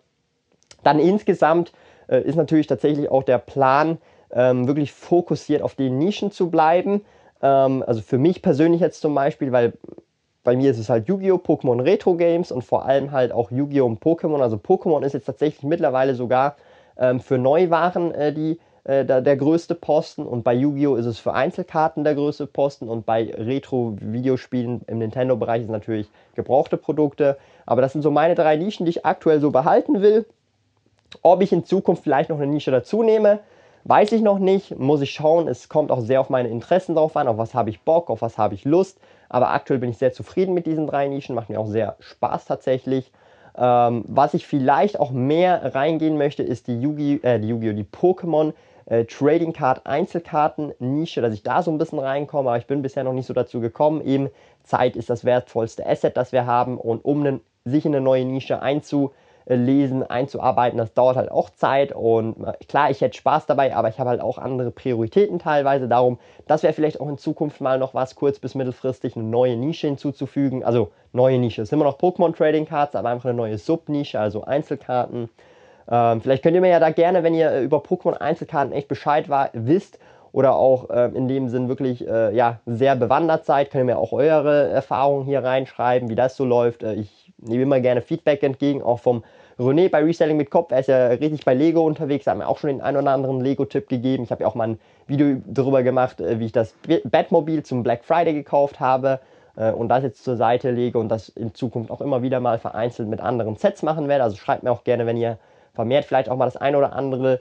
Dann 0.84 1.00
insgesamt 1.00 1.74
äh, 2.08 2.22
ist 2.22 2.36
natürlich 2.36 2.68
tatsächlich 2.68 3.10
auch 3.10 3.24
der 3.24 3.40
Plan, 3.40 3.98
ähm, 4.32 4.68
wirklich 4.68 4.94
fokussiert 4.94 5.62
auf 5.62 5.76
den 5.76 5.98
Nischen 5.98 6.32
zu 6.32 6.50
bleiben. 6.50 7.04
Ähm, 7.42 7.84
also 7.86 8.02
für 8.02 8.18
mich 8.18 8.42
persönlich 8.42 8.80
jetzt 8.80 9.02
zum 9.02 9.16
Beispiel, 9.16 9.52
weil 9.52 9.74
bei 10.48 10.56
mir 10.56 10.72
ist 10.72 10.80
es 10.80 10.88
halt 10.88 11.10
Yu-Gi-Oh!, 11.10 11.40
Pokémon 11.40 11.84
Retro 11.84 12.16
Games 12.16 12.54
und 12.54 12.62
vor 12.62 12.86
allem 12.86 13.12
halt 13.12 13.34
auch 13.34 13.52
Yu-Gi-Oh! 13.52 13.86
und 13.86 14.02
Pokémon. 14.02 14.42
Also 14.42 14.56
Pokémon 14.56 15.04
ist 15.04 15.12
jetzt 15.12 15.26
tatsächlich 15.26 15.64
mittlerweile 15.64 16.16
sogar 16.16 16.56
ähm, 16.98 17.20
für 17.20 17.38
Neuwaren 17.38 18.16
äh, 18.16 18.32
die 18.32 18.58
äh, 18.86 19.04
der, 19.04 19.36
größte 19.36 19.76
Posten 19.76 20.26
und 20.26 20.46
bei 20.46 20.54
Yu-Gi-Oh! 20.54 20.96
ist 20.96 21.06
es 21.06 21.20
für 21.20 21.34
Einzelkarten 21.34 22.06
der 22.06 22.16
größte 22.16 22.48
Posten 22.48 22.88
und 22.88 23.06
bei 23.06 23.30
Retro-Videospielen 23.38 24.84
im 24.88 25.00
Nintendo-Bereich 25.00 25.64
ist 25.64 25.70
natürlich 25.70 26.08
gebrauchte 26.36 26.78
Produkte. 26.78 27.38
Aber 27.66 27.82
das 27.82 27.92
sind 27.92 28.02
so 28.02 28.10
meine 28.10 28.34
drei 28.34 28.56
Nischen, 28.56 28.86
die 28.86 28.92
ich 28.92 29.06
aktuell 29.06 29.42
so 29.42 29.52
behalten 29.52 30.02
will. 30.02 30.26
Ob 31.24 31.42
ich 31.42 31.52
in 31.52 31.66
Zukunft 31.66 32.04
vielleicht 32.04 32.30
noch 32.30 32.38
eine 32.38 32.48
Nische 32.48 32.72
dazu 32.72 33.04
nehme, 33.04 33.42
weiß 33.84 34.14
ich 34.14 34.22
noch 34.22 34.40
nicht. 34.40 34.80
Muss 34.80 35.02
ich 35.02 35.12
schauen. 35.12 35.50
Es 35.50 35.68
kommt 35.68 35.92
auch 35.92 36.00
sehr 36.00 36.22
auf 36.22 36.30
meine 36.30 36.48
Interessen 36.48 36.96
drauf 36.96 37.18
an. 37.18 37.28
Auf 37.28 37.38
was 37.38 37.54
habe 37.54 37.70
ich 37.70 37.82
Bock, 37.82 38.10
auf 38.10 38.22
was 38.22 38.38
habe 38.38 38.54
ich 38.54 38.64
Lust. 38.64 38.98
Aber 39.30 39.52
aktuell 39.52 39.80
bin 39.80 39.90
ich 39.90 39.98
sehr 39.98 40.14
zufrieden 40.14 40.54
mit 40.54 40.66
diesen 40.66 40.88
drei 40.88 41.08
Nischen. 41.08 41.36
Macht 41.36 41.50
mir 41.50 41.60
auch 41.60 41.68
sehr 41.68 41.96
Spaß 42.00 42.46
tatsächlich. 42.46 43.12
Ähm, 43.58 44.06
was 44.08 44.34
ich 44.34 44.46
vielleicht 44.46 45.00
auch 45.00 45.12
mehr 45.12 45.74
reingehen 45.74 46.18
möchte, 46.18 46.44
ist 46.44 46.68
die 46.68 46.80
Yu-Gi, 46.80 47.22
äh, 47.24 47.40
die 47.40 47.50
Yu-Gi-Oh! 47.50 47.74
die 47.74 47.84
Pokémon 47.84 48.54
äh, 48.86 49.06
Trading 49.06 49.54
Card 49.54 49.86
Einzelkarten 49.86 50.74
Nische, 50.80 51.22
dass 51.22 51.34
ich 51.34 51.44
da 51.44 51.62
so 51.62 51.72
ein 51.72 51.78
bisschen 51.78 52.00
reinkomme, 52.00 52.50
aber 52.50 52.58
ich 52.58 52.68
bin 52.68 52.82
bisher 52.82 53.04
noch 53.04 53.14
nicht 53.14 53.26
so 53.26 53.34
dazu 53.34 53.60
gekommen. 53.60 54.02
Eben 54.02 54.30
Zeit 54.64 54.96
ist 54.96 55.10
das 55.10 55.26
wertvollste 55.26 55.86
Asset, 55.86 56.16
das 56.18 56.32
wir 56.32 56.46
haben 56.46 56.78
und 56.78 57.04
um 57.04 57.26
einen, 57.26 57.42
sich 57.66 57.86
in 57.86 57.96
eine 57.96 58.04
neue 58.04 58.26
Nische 58.26 58.62
einzulesen, 59.48 60.04
einzuarbeiten, 60.04 60.78
das 60.78 60.94
dauert 60.94 61.16
halt 61.16 61.32
auch 61.32 61.50
Zeit 61.50 61.94
und 61.94 62.46
äh, 62.46 62.54
klar, 62.68 62.92
ich 62.92 63.02
hätte 63.02 63.18
Spaß 63.18 63.46
dabei, 63.46 63.76
aber 63.76 63.90
ich 63.90 64.00
habe 64.00 64.10
halt 64.10 64.22
auch 64.22 64.38
andere 64.38 64.72
Prioritäten 64.72 65.40
teilweise. 65.40 65.88
Darum, 65.88 66.20
das 66.48 66.64
wäre 66.64 66.74
vielleicht 66.74 67.00
auch 67.00 67.08
in 67.08 67.18
Zukunft 67.18 67.62
mal 67.62 67.80
noch 67.80 67.94
was, 67.94 68.16
kurz 68.16 68.40
bis 68.40 68.56
mittelfristig 68.56 69.16
eine 69.16 69.26
neue 69.26 69.56
Nische 69.56 69.88
hinzuzufügen. 69.88 70.64
Also 70.64 70.92
neue 71.14 71.40
Nische, 71.40 71.62
es 71.62 71.70
sind 71.70 71.80
immer 71.80 71.90
noch 71.90 71.98
Pokémon 71.98 72.36
Trading 72.36 72.66
Cards, 72.66 72.96
aber 72.96 73.10
einfach 73.10 73.30
eine 73.30 73.38
neue 73.38 73.58
Subnische, 73.58 74.20
also 74.20 74.44
Einzelkarten. 74.44 75.30
Ähm, 75.90 76.22
vielleicht 76.22 76.44
könnt 76.44 76.56
ihr 76.56 76.62
mir 76.62 76.70
ja 76.70 76.80
da 76.80 76.90
gerne, 76.90 77.24
wenn 77.24 77.34
ihr 77.34 77.50
äh, 77.50 77.64
über 77.64 77.78
Pokémon 77.78 78.14
Einzelkarten 78.14 78.74
echt 78.74 78.90
Bescheid 78.90 79.30
wisst 79.54 80.00
oder 80.38 80.56
auch 80.56 80.92
äh, 80.92 81.10
in 81.16 81.28
dem 81.28 81.50
Sinn 81.50 81.68
wirklich 81.68 82.08
äh, 82.08 82.32
ja, 82.36 82.60
sehr 82.68 82.96
bewandert 82.96 83.44
seid, 83.46 83.72
könnt 83.72 83.82
ihr 83.82 83.96
mir 83.96 83.98
auch 83.98 84.12
eure 84.12 84.68
Erfahrungen 84.68 85.26
hier 85.26 85.44
reinschreiben, 85.44 86.10
wie 86.10 86.16
das 86.16 86.38
so 86.38 86.46
läuft. 86.46 86.84
Äh, 86.84 86.94
ich 86.94 87.34
nehme 87.40 87.64
immer 87.64 87.80
gerne 87.80 88.04
Feedback 88.04 88.44
entgegen, 88.44 88.84
auch 88.84 89.00
vom 89.00 89.24
René 89.58 89.90
bei 89.90 90.04
Reselling 90.04 90.38
mit 90.38 90.52
Kopf. 90.52 90.72
Er 90.72 90.82
ist 90.82 90.90
ja 90.90 91.08
richtig 91.08 91.44
bei 91.44 91.56
Lego 91.56 91.82
unterwegs, 91.82 92.28
er 92.28 92.34
hat 92.34 92.38
mir 92.38 92.48
auch 92.48 92.60
schon 92.60 92.68
den 92.68 92.82
einen 92.82 92.98
oder 92.98 93.10
anderen 93.10 93.42
Lego-Tipp 93.42 93.90
gegeben. 93.90 94.26
Ich 94.26 94.30
habe 94.30 94.44
ja 94.44 94.48
auch 94.48 94.54
mal 94.54 94.68
ein 94.68 94.80
Video 95.08 95.42
darüber 95.48 95.82
gemacht, 95.82 96.22
äh, 96.22 96.40
wie 96.40 96.46
ich 96.46 96.52
das 96.52 96.76
Batmobil 97.06 97.64
zum 97.64 97.82
Black 97.82 98.06
Friday 98.06 98.36
gekauft 98.36 98.80
habe 98.80 99.20
äh, 99.56 99.72
und 99.72 99.90
das 99.90 100.04
jetzt 100.04 100.24
zur 100.24 100.36
Seite 100.36 100.70
lege 100.70 101.00
und 101.00 101.10
das 101.10 101.30
in 101.30 101.56
Zukunft 101.56 101.90
auch 101.90 102.00
immer 102.00 102.22
wieder 102.22 102.40
mal 102.40 102.60
vereinzelt 102.60 103.10
mit 103.10 103.22
anderen 103.22 103.56
Sets 103.56 103.82
machen 103.82 104.08
werde. 104.08 104.24
Also 104.24 104.38
schreibt 104.38 104.62
mir 104.62 104.70
auch 104.70 104.84
gerne, 104.84 105.08
wenn 105.08 105.18
ihr 105.18 105.40
vermehrt 105.74 106.06
vielleicht 106.06 106.30
auch 106.30 106.38
mal 106.38 106.46
das 106.46 106.58
eine 106.58 106.78
oder 106.78 106.94
andere 106.94 107.40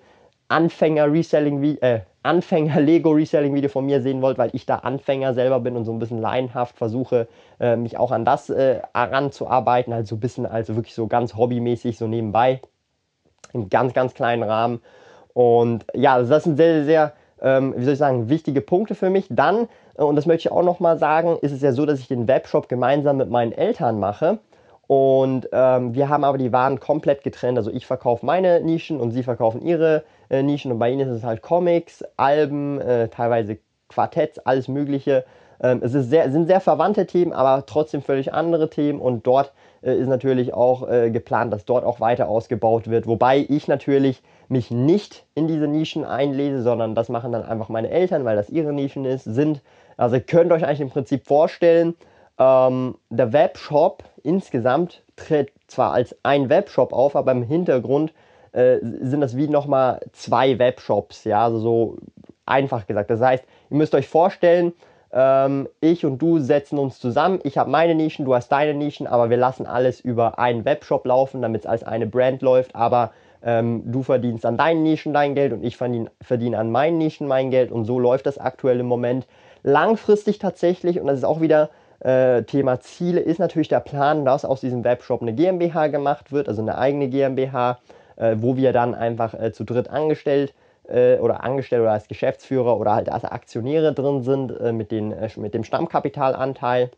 Anfänger-Reselling, 0.48 1.62
äh, 1.80 2.00
Anfänger-Lego-Reselling-Video 2.26 3.70
von 3.70 3.86
mir 3.86 4.02
sehen 4.02 4.20
wollt, 4.20 4.38
weil 4.38 4.50
ich 4.52 4.66
da 4.66 4.76
Anfänger 4.76 5.32
selber 5.34 5.60
bin 5.60 5.76
und 5.76 5.84
so 5.84 5.92
ein 5.92 5.98
bisschen 5.98 6.20
laienhaft 6.20 6.76
versuche, 6.76 7.28
äh, 7.58 7.76
mich 7.76 7.98
auch 7.98 8.10
an 8.10 8.24
das 8.24 8.50
äh, 8.50 8.80
heranzuarbeiten, 8.92 9.94
halt 9.94 10.06
so 10.06 10.16
ein 10.16 10.20
bisschen, 10.20 10.46
also 10.46 10.76
wirklich 10.76 10.94
so 10.94 11.06
ganz 11.06 11.34
hobbymäßig, 11.34 11.96
so 11.96 12.06
nebenbei, 12.06 12.60
im 13.52 13.70
ganz, 13.70 13.94
ganz 13.94 14.14
kleinen 14.14 14.42
Rahmen. 14.42 14.80
Und 15.32 15.84
ja, 15.94 16.14
also 16.14 16.30
das 16.30 16.44
sind 16.44 16.56
sehr, 16.56 16.84
sehr, 16.84 17.12
ähm, 17.40 17.74
wie 17.76 17.84
soll 17.84 17.92
ich 17.94 17.98
sagen, 17.98 18.28
wichtige 18.28 18.60
Punkte 18.60 18.94
für 18.94 19.10
mich. 19.10 19.26
Dann, 19.30 19.68
äh, 19.96 20.02
und 20.02 20.16
das 20.16 20.26
möchte 20.26 20.48
ich 20.48 20.52
auch 20.52 20.62
nochmal 20.62 20.98
sagen, 20.98 21.38
ist 21.40 21.52
es 21.52 21.62
ja 21.62 21.72
so, 21.72 21.86
dass 21.86 22.00
ich 22.00 22.08
den 22.08 22.28
Webshop 22.28 22.68
gemeinsam 22.68 23.16
mit 23.18 23.30
meinen 23.30 23.52
Eltern 23.52 24.00
mache. 24.00 24.38
Und 24.86 25.48
ähm, 25.52 25.94
wir 25.94 26.08
haben 26.08 26.24
aber 26.24 26.38
die 26.38 26.52
Waren 26.52 26.78
komplett 26.78 27.24
getrennt. 27.24 27.58
Also 27.58 27.70
ich 27.70 27.86
verkaufe 27.86 28.24
meine 28.24 28.60
Nischen 28.60 29.00
und 29.00 29.10
sie 29.10 29.22
verkaufen 29.22 29.60
ihre 29.62 30.04
äh, 30.30 30.42
Nischen. 30.42 30.70
Und 30.72 30.78
bei 30.78 30.90
ihnen 30.90 31.08
ist 31.08 31.14
es 31.14 31.24
halt 31.24 31.42
Comics, 31.42 32.04
Alben, 32.16 32.80
äh, 32.80 33.08
teilweise 33.08 33.58
Quartetts, 33.88 34.38
alles 34.40 34.68
Mögliche. 34.68 35.24
Ähm, 35.60 35.80
es 35.82 35.92
sehr, 35.92 36.30
sind 36.30 36.46
sehr 36.46 36.60
verwandte 36.60 37.06
Themen, 37.06 37.32
aber 37.32 37.66
trotzdem 37.66 38.02
völlig 38.02 38.32
andere 38.32 38.70
Themen. 38.70 39.00
Und 39.00 39.26
dort 39.26 39.52
äh, 39.82 39.96
ist 39.96 40.08
natürlich 40.08 40.54
auch 40.54 40.88
äh, 40.88 41.10
geplant, 41.10 41.52
dass 41.52 41.64
dort 41.64 41.84
auch 41.84 42.00
weiter 42.00 42.28
ausgebaut 42.28 42.88
wird. 42.88 43.08
Wobei 43.08 43.44
ich 43.48 43.66
natürlich 43.66 44.22
mich 44.48 44.70
nicht 44.70 45.24
in 45.34 45.48
diese 45.48 45.66
Nischen 45.66 46.04
einlese, 46.04 46.62
sondern 46.62 46.94
das 46.94 47.08
machen 47.08 47.32
dann 47.32 47.44
einfach 47.44 47.68
meine 47.68 47.90
Eltern, 47.90 48.24
weil 48.24 48.36
das 48.36 48.50
ihre 48.50 48.72
Nischen 48.72 49.04
ist, 49.04 49.24
sind. 49.24 49.62
Also 49.96 50.16
ihr 50.16 50.22
könnt 50.22 50.52
euch 50.52 50.64
eigentlich 50.64 50.80
im 50.80 50.90
Prinzip 50.90 51.26
vorstellen, 51.26 51.94
ähm, 52.38 52.96
der 53.10 53.32
Webshop 53.32 54.04
insgesamt 54.22 55.02
tritt 55.16 55.50
zwar 55.66 55.92
als 55.92 56.16
ein 56.22 56.48
Webshop 56.48 56.92
auf, 56.92 57.16
aber 57.16 57.32
im 57.32 57.42
Hintergrund 57.42 58.12
äh, 58.52 58.78
sind 58.82 59.20
das 59.20 59.36
wie 59.36 59.48
nochmal 59.48 60.00
zwei 60.12 60.58
Webshops, 60.58 61.24
ja, 61.24 61.44
also 61.44 61.58
so 61.58 61.96
einfach 62.44 62.86
gesagt. 62.86 63.10
Das 63.10 63.20
heißt, 63.20 63.44
ihr 63.70 63.76
müsst 63.76 63.94
euch 63.94 64.08
vorstellen, 64.08 64.72
ähm, 65.12 65.68
ich 65.80 66.04
und 66.04 66.18
du 66.18 66.38
setzen 66.38 66.78
uns 66.78 66.98
zusammen. 66.98 67.40
Ich 67.42 67.58
habe 67.58 67.70
meine 67.70 67.94
Nischen, 67.94 68.24
du 68.24 68.34
hast 68.34 68.48
deine 68.48 68.74
Nischen, 68.74 69.06
aber 69.06 69.30
wir 69.30 69.36
lassen 69.36 69.66
alles 69.66 70.00
über 70.00 70.38
einen 70.38 70.64
Webshop 70.64 71.06
laufen, 71.06 71.42
damit 71.42 71.62
es 71.62 71.66
als 71.66 71.84
eine 71.84 72.06
Brand 72.06 72.42
läuft. 72.42 72.74
Aber 72.74 73.12
ähm, 73.42 73.82
du 73.86 74.02
verdienst 74.02 74.44
an 74.44 74.56
deinen 74.56 74.82
Nischen 74.82 75.12
dein 75.12 75.34
Geld 75.34 75.52
und 75.52 75.64
ich 75.64 75.76
verdiene 75.76 76.10
verdien 76.20 76.54
an 76.54 76.70
meinen 76.70 76.98
Nischen 76.98 77.26
mein 77.26 77.50
Geld 77.50 77.72
und 77.72 77.84
so 77.84 77.98
läuft 77.98 78.26
das 78.26 78.38
aktuell 78.38 78.80
im 78.80 78.86
Moment. 78.86 79.26
Langfristig 79.62 80.38
tatsächlich, 80.38 81.00
und 81.00 81.06
das 81.06 81.18
ist 81.18 81.24
auch 81.24 81.40
wieder 81.40 81.70
äh, 82.00 82.42
Thema 82.42 82.80
Ziele 82.80 83.20
ist 83.20 83.38
natürlich 83.38 83.68
der 83.68 83.80
Plan, 83.80 84.24
dass 84.24 84.44
aus 84.44 84.60
diesem 84.60 84.84
Webshop 84.84 85.22
eine 85.22 85.32
GmbH 85.32 85.88
gemacht 85.88 86.32
wird, 86.32 86.48
also 86.48 86.62
eine 86.62 86.78
eigene 86.78 87.08
GmbH, 87.08 87.78
äh, 88.16 88.36
wo 88.38 88.56
wir 88.56 88.72
dann 88.72 88.94
einfach 88.94 89.34
äh, 89.34 89.52
zu 89.52 89.64
dritt 89.64 89.88
angestellt 89.88 90.54
äh, 90.88 91.18
oder 91.18 91.44
angestellt 91.44 91.82
oder 91.82 91.92
als 91.92 92.08
Geschäftsführer 92.08 92.78
oder 92.78 92.94
halt 92.94 93.10
als 93.10 93.24
Aktionäre 93.24 93.92
drin 93.92 94.22
sind 94.22 94.50
äh, 94.58 94.72
mit, 94.72 94.90
den, 94.90 95.14
mit 95.36 95.54
dem 95.54 95.64
Stammkapitalanteil 95.64 96.90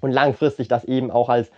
und 0.00 0.12
langfristig 0.12 0.68
das 0.68 0.84
eben 0.84 1.10
auch 1.10 1.28
als 1.28 1.50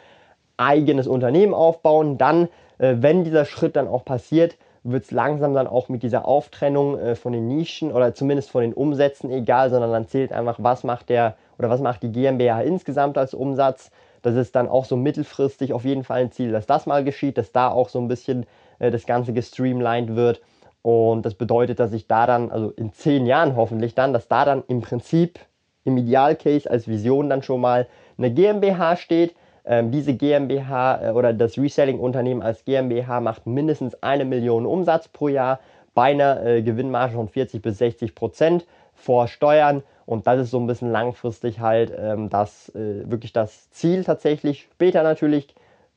eigenes 0.56 1.06
Unternehmen 1.06 1.54
aufbauen. 1.54 2.18
Dann, 2.18 2.48
wenn 2.78 3.24
dieser 3.24 3.44
Schritt 3.44 3.76
dann 3.76 3.88
auch 3.88 4.04
passiert, 4.04 4.56
wird 4.84 5.04
es 5.04 5.10
langsam 5.10 5.54
dann 5.54 5.66
auch 5.66 5.88
mit 5.88 6.02
dieser 6.02 6.28
Auftrennung 6.28 6.98
äh, 6.98 7.16
von 7.16 7.32
den 7.32 7.48
Nischen 7.48 7.90
oder 7.90 8.14
zumindest 8.14 8.50
von 8.50 8.60
den 8.60 8.74
Umsätzen 8.74 9.30
egal, 9.30 9.70
sondern 9.70 9.90
dann 9.90 10.06
zählt 10.06 10.32
einfach, 10.32 10.58
was 10.60 10.84
macht 10.84 11.08
der 11.08 11.36
oder 11.58 11.70
was 11.70 11.80
macht 11.80 12.02
die 12.02 12.12
GmbH 12.12 12.62
insgesamt 12.62 13.18
als 13.18 13.34
Umsatz. 13.34 13.90
Das 14.22 14.36
ist 14.36 14.56
dann 14.56 14.68
auch 14.68 14.84
so 14.84 14.96
mittelfristig 14.96 15.72
auf 15.72 15.84
jeden 15.84 16.04
Fall 16.04 16.22
ein 16.22 16.32
Ziel, 16.32 16.52
dass 16.52 16.66
das 16.66 16.86
mal 16.86 17.04
geschieht, 17.04 17.36
dass 17.36 17.52
da 17.52 17.68
auch 17.70 17.88
so 17.88 17.98
ein 17.98 18.08
bisschen 18.08 18.46
äh, 18.78 18.90
das 18.90 19.06
Ganze 19.06 19.32
gestreamlined 19.32 20.16
wird. 20.16 20.40
Und 20.82 21.24
das 21.24 21.34
bedeutet, 21.34 21.80
dass 21.80 21.92
ich 21.92 22.06
da 22.08 22.26
dann, 22.26 22.50
also 22.50 22.70
in 22.70 22.92
zehn 22.92 23.26
Jahren 23.26 23.56
hoffentlich 23.56 23.94
dann, 23.94 24.12
dass 24.12 24.28
da 24.28 24.44
dann 24.44 24.64
im 24.68 24.80
Prinzip 24.82 25.38
im 25.84 25.96
Idealcase 25.96 26.70
als 26.70 26.88
Vision 26.88 27.30
dann 27.30 27.42
schon 27.42 27.60
mal 27.60 27.86
eine 28.18 28.30
GmbH 28.30 28.96
steht, 28.96 29.34
ähm, 29.64 29.90
diese 29.90 30.14
GmbH 30.14 31.08
äh, 31.08 31.10
oder 31.12 31.32
das 31.32 31.56
Reselling-Unternehmen 31.56 32.42
als 32.42 32.64
GmbH 32.64 33.20
macht 33.20 33.46
mindestens 33.46 33.94
eine 34.02 34.24
Million 34.24 34.66
Umsatz 34.66 35.08
pro 35.08 35.28
Jahr 35.28 35.60
bei 35.94 36.10
einer 36.10 36.44
äh, 36.44 36.62
Gewinnmarge 36.62 37.14
von 37.14 37.28
40 37.28 37.62
bis 37.62 37.78
60 37.78 38.14
Prozent 38.14 38.66
vor 39.04 39.28
Steuern. 39.28 39.82
Und 40.06 40.26
das 40.26 40.40
ist 40.40 40.50
so 40.50 40.58
ein 40.58 40.66
bisschen 40.66 40.90
langfristig 40.90 41.60
halt 41.60 41.92
ähm, 41.96 42.28
das 42.28 42.68
äh, 42.74 43.08
wirklich 43.10 43.32
das 43.32 43.70
Ziel 43.70 44.04
tatsächlich. 44.04 44.68
Später 44.72 45.02
natürlich 45.02 45.54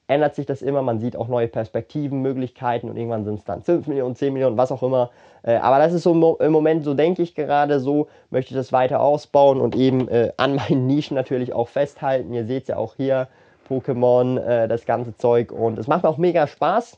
ändert 0.08 0.36
sich 0.36 0.46
das 0.46 0.62
immer. 0.62 0.82
Man 0.82 1.00
sieht 1.00 1.18
auch 1.18 1.28
neue 1.28 1.48
Perspektiven, 1.48 2.22
Möglichkeiten 2.22 2.90
und 2.90 2.96
irgendwann 2.96 3.26
sind 3.26 3.40
es 3.40 3.44
dann 3.44 3.62
5 3.62 3.88
Millionen, 3.88 4.16
10 4.16 4.32
Millionen, 4.32 4.58
was 4.58 4.72
auch 4.72 4.84
immer. 4.84 5.12
Äh, 5.44 5.56
aber 5.56 5.80
das 5.80 5.94
ist 5.94 6.04
so 6.04 6.38
im 6.38 6.52
Moment, 6.52 6.84
so 6.84 6.94
denke 6.94 7.22
ich 7.22 7.36
gerade, 7.36 7.80
so 7.80 8.08
möchte 8.30 8.52
ich 8.54 8.58
das 8.58 8.72
weiter 8.72 9.02
ausbauen 9.02 9.60
und 9.60 9.76
eben 9.76 10.08
äh, 10.08 10.32
an 10.38 10.56
meinen 10.56 10.88
Nischen 10.88 11.16
natürlich 11.16 11.54
auch 11.54 11.68
festhalten. 11.68 12.34
Ihr 12.34 12.46
seht 12.46 12.64
es 12.64 12.68
ja 12.70 12.78
auch 12.78 12.96
hier, 12.96 13.28
Pokémon, 13.70 14.40
äh, 14.40 14.68
das 14.68 14.86
ganze 14.86 15.16
Zeug. 15.18 15.52
Und 15.52 15.78
es 15.78 15.88
macht 15.88 16.06
auch 16.06 16.18
mega 16.18 16.48
Spaß. 16.48 16.98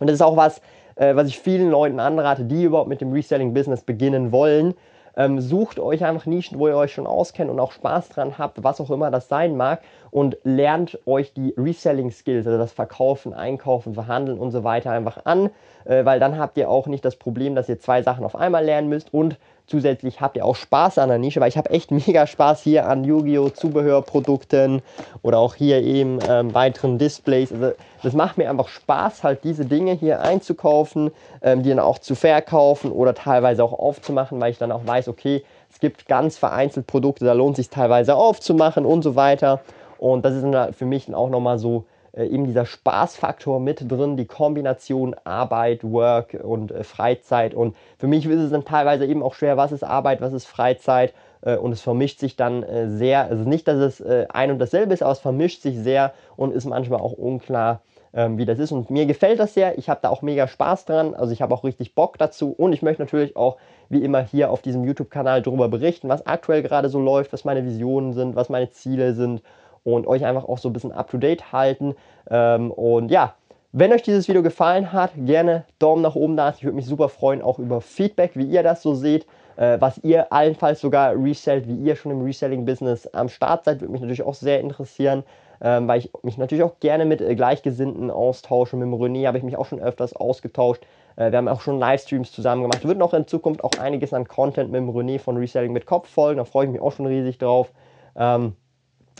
Und 0.00 0.08
das 0.08 0.14
ist 0.14 0.22
auch 0.22 0.36
was, 0.36 0.60
äh, 0.96 1.14
was 1.14 1.28
ich 1.28 1.38
vielen 1.38 1.70
Leuten 1.70 2.00
anrate, 2.00 2.44
die 2.44 2.64
überhaupt 2.64 2.88
mit 2.88 3.00
dem 3.00 3.12
Reselling-Business 3.12 3.82
beginnen 3.82 4.32
wollen. 4.32 4.74
Ähm, 5.16 5.40
sucht 5.40 5.78
euch 5.78 6.04
einfach 6.04 6.26
Nischen, 6.26 6.58
wo 6.58 6.68
ihr 6.68 6.76
euch 6.76 6.92
schon 6.92 7.06
auskennt 7.06 7.50
und 7.50 7.60
auch 7.60 7.72
Spaß 7.72 8.08
dran 8.08 8.38
habt, 8.38 8.62
was 8.64 8.80
auch 8.80 8.90
immer 8.90 9.10
das 9.10 9.28
sein 9.28 9.56
mag 9.56 9.82
und 10.10 10.38
lernt 10.44 10.98
euch 11.06 11.32
die 11.32 11.54
Reselling-Skills, 11.56 12.46
also 12.46 12.58
das 12.58 12.72
Verkaufen, 12.72 13.32
Einkaufen, 13.32 13.94
Verhandeln 13.94 14.38
und 14.38 14.50
so 14.50 14.64
weiter 14.64 14.90
einfach 14.90 15.24
an, 15.24 15.50
äh, 15.84 16.04
weil 16.04 16.20
dann 16.20 16.38
habt 16.38 16.56
ihr 16.56 16.70
auch 16.70 16.86
nicht 16.86 17.04
das 17.04 17.16
Problem, 17.16 17.54
dass 17.54 17.68
ihr 17.68 17.78
zwei 17.78 18.02
Sachen 18.02 18.24
auf 18.24 18.36
einmal 18.36 18.64
lernen 18.64 18.88
müsst 18.88 19.12
und 19.12 19.38
Zusätzlich 19.66 20.20
habt 20.20 20.36
ihr 20.36 20.44
auch 20.44 20.56
Spaß 20.56 20.98
an 20.98 21.08
der 21.08 21.18
Nische, 21.18 21.40
weil 21.40 21.48
ich 21.48 21.56
habe 21.56 21.70
echt 21.70 21.90
mega 22.06 22.26
Spaß 22.26 22.62
hier 22.62 22.86
an 22.86 23.02
Yu-Gi-Oh! 23.04 23.48
Zubehörprodukten 23.48 24.82
oder 25.22 25.38
auch 25.38 25.54
hier 25.54 25.82
eben 25.82 26.18
ähm, 26.28 26.52
weiteren 26.52 26.98
Displays. 26.98 27.50
Also 27.50 27.72
das 28.02 28.12
macht 28.12 28.36
mir 28.36 28.50
einfach 28.50 28.68
Spaß, 28.68 29.24
halt 29.24 29.42
diese 29.44 29.64
Dinge 29.64 29.92
hier 29.92 30.20
einzukaufen, 30.20 31.10
ähm, 31.40 31.62
die 31.62 31.70
dann 31.70 31.78
auch 31.78 31.98
zu 31.98 32.14
verkaufen 32.14 32.92
oder 32.92 33.14
teilweise 33.14 33.64
auch 33.64 33.72
aufzumachen, 33.72 34.38
weil 34.40 34.50
ich 34.50 34.58
dann 34.58 34.70
auch 34.70 34.86
weiß, 34.86 35.08
okay, 35.08 35.42
es 35.72 35.80
gibt 35.80 36.06
ganz 36.06 36.36
vereinzelt 36.36 36.86
Produkte, 36.86 37.24
da 37.24 37.32
lohnt 37.32 37.58
es 37.58 37.64
sich 37.64 37.70
teilweise 37.70 38.16
aufzumachen 38.16 38.84
und 38.84 39.02
so 39.02 39.16
weiter. 39.16 39.60
Und 39.98 40.24
das 40.24 40.34
ist 40.34 40.44
dann 40.44 40.74
für 40.74 40.84
mich 40.84 41.06
dann 41.06 41.14
auch 41.14 41.30
nochmal 41.30 41.58
so 41.58 41.84
äh, 42.16 42.26
eben 42.26 42.46
dieser 42.46 42.66
Spaßfaktor 42.66 43.60
mit 43.60 43.90
drin, 43.90 44.16
die 44.16 44.26
Kombination 44.26 45.14
Arbeit, 45.24 45.82
Work 45.84 46.38
und 46.42 46.70
äh, 46.70 46.84
Freizeit. 46.84 47.54
Und 47.54 47.76
für 47.98 48.06
mich 48.06 48.26
ist 48.26 48.40
es 48.40 48.50
dann 48.50 48.64
teilweise 48.64 49.06
eben 49.06 49.22
auch 49.22 49.34
schwer, 49.34 49.56
was 49.56 49.72
ist 49.72 49.82
Arbeit, 49.82 50.20
was 50.20 50.32
ist 50.32 50.46
Freizeit. 50.46 51.12
Äh, 51.42 51.56
und 51.56 51.72
es 51.72 51.80
vermischt 51.80 52.20
sich 52.20 52.36
dann 52.36 52.62
äh, 52.62 52.88
sehr, 52.88 53.24
also 53.24 53.48
nicht, 53.48 53.66
dass 53.68 53.78
es 53.78 54.00
äh, 54.00 54.26
ein 54.28 54.50
und 54.50 54.58
dasselbe 54.58 54.94
ist, 54.94 55.02
aber 55.02 55.12
es 55.12 55.18
vermischt 55.18 55.62
sich 55.62 55.78
sehr 55.78 56.12
und 56.36 56.54
ist 56.54 56.66
manchmal 56.66 57.00
auch 57.00 57.12
unklar, 57.12 57.82
ähm, 58.12 58.38
wie 58.38 58.44
das 58.44 58.58
ist. 58.58 58.70
Und 58.70 58.90
mir 58.90 59.06
gefällt 59.06 59.40
das 59.40 59.54
sehr. 59.54 59.76
Ich 59.78 59.88
habe 59.88 60.00
da 60.02 60.08
auch 60.08 60.22
mega 60.22 60.46
Spaß 60.46 60.84
dran. 60.84 61.14
Also 61.14 61.32
ich 61.32 61.42
habe 61.42 61.52
auch 61.54 61.64
richtig 61.64 61.94
Bock 61.94 62.18
dazu. 62.18 62.52
Und 62.52 62.72
ich 62.72 62.82
möchte 62.82 63.02
natürlich 63.02 63.36
auch 63.36 63.56
wie 63.88 64.02
immer 64.02 64.22
hier 64.22 64.50
auf 64.50 64.62
diesem 64.62 64.84
YouTube-Kanal 64.84 65.42
darüber 65.42 65.68
berichten, 65.68 66.08
was 66.08 66.26
aktuell 66.26 66.62
gerade 66.62 66.88
so 66.88 67.00
läuft, 67.00 67.32
was 67.32 67.44
meine 67.44 67.64
Visionen 67.64 68.12
sind, 68.12 68.36
was 68.36 68.48
meine 68.48 68.70
Ziele 68.70 69.14
sind 69.14 69.42
und 69.84 70.06
euch 70.06 70.24
einfach 70.24 70.44
auch 70.44 70.58
so 70.58 70.68
ein 70.68 70.72
bisschen 70.72 70.92
up-to-date 70.92 71.52
halten. 71.52 71.94
Ähm, 72.30 72.70
und 72.70 73.10
ja, 73.10 73.34
wenn 73.72 73.92
euch 73.92 74.02
dieses 74.02 74.28
Video 74.28 74.42
gefallen 74.42 74.92
hat, 74.92 75.10
gerne 75.16 75.64
Daumen 75.78 76.02
nach 76.02 76.14
oben 76.14 76.36
da. 76.36 76.54
Ich 76.56 76.64
würde 76.64 76.76
mich 76.76 76.86
super 76.86 77.08
freuen, 77.08 77.42
auch 77.42 77.58
über 77.58 77.80
Feedback, 77.80 78.32
wie 78.34 78.44
ihr 78.44 78.62
das 78.62 78.82
so 78.82 78.94
seht. 78.94 79.26
Äh, 79.56 79.80
was 79.80 79.98
ihr 79.98 80.32
allenfalls 80.32 80.80
sogar 80.80 81.14
resellt, 81.16 81.68
wie 81.68 81.76
ihr 81.76 81.96
schon 81.96 82.12
im 82.12 82.22
Reselling-Business 82.22 83.08
am 83.08 83.28
Start 83.28 83.64
seid, 83.64 83.80
würde 83.80 83.92
mich 83.92 84.00
natürlich 84.00 84.22
auch 84.22 84.34
sehr 84.34 84.60
interessieren, 84.60 85.22
ähm, 85.60 85.86
weil 85.86 85.98
ich 85.98 86.10
mich 86.22 86.38
natürlich 86.38 86.64
auch 86.64 86.78
gerne 86.80 87.04
mit 87.04 87.20
äh, 87.20 87.34
Gleichgesinnten 87.34 88.10
austausche. 88.10 88.76
Mit 88.76 88.86
dem 88.86 88.94
René 88.94 89.26
habe 89.26 89.38
ich 89.38 89.44
mich 89.44 89.56
auch 89.56 89.66
schon 89.66 89.80
öfters 89.80 90.14
ausgetauscht. 90.14 90.84
Äh, 91.16 91.30
wir 91.30 91.38
haben 91.38 91.48
auch 91.48 91.60
schon 91.60 91.78
Livestreams 91.78 92.32
zusammen 92.32 92.62
gemacht. 92.62 92.86
Wird 92.86 92.98
noch 92.98 93.14
in 93.14 93.26
Zukunft 93.26 93.62
auch 93.62 93.78
einiges 93.80 94.12
an 94.12 94.26
Content 94.26 94.70
mit 94.70 94.80
dem 94.80 94.90
René 94.90 95.18
von 95.18 95.36
Reselling 95.36 95.72
mit 95.72 95.86
Kopf 95.86 96.08
folgen. 96.08 96.38
Da 96.38 96.44
freue 96.44 96.66
ich 96.66 96.72
mich 96.72 96.80
auch 96.80 96.92
schon 96.92 97.06
riesig 97.06 97.38
drauf. 97.38 97.72
Ähm, 98.16 98.54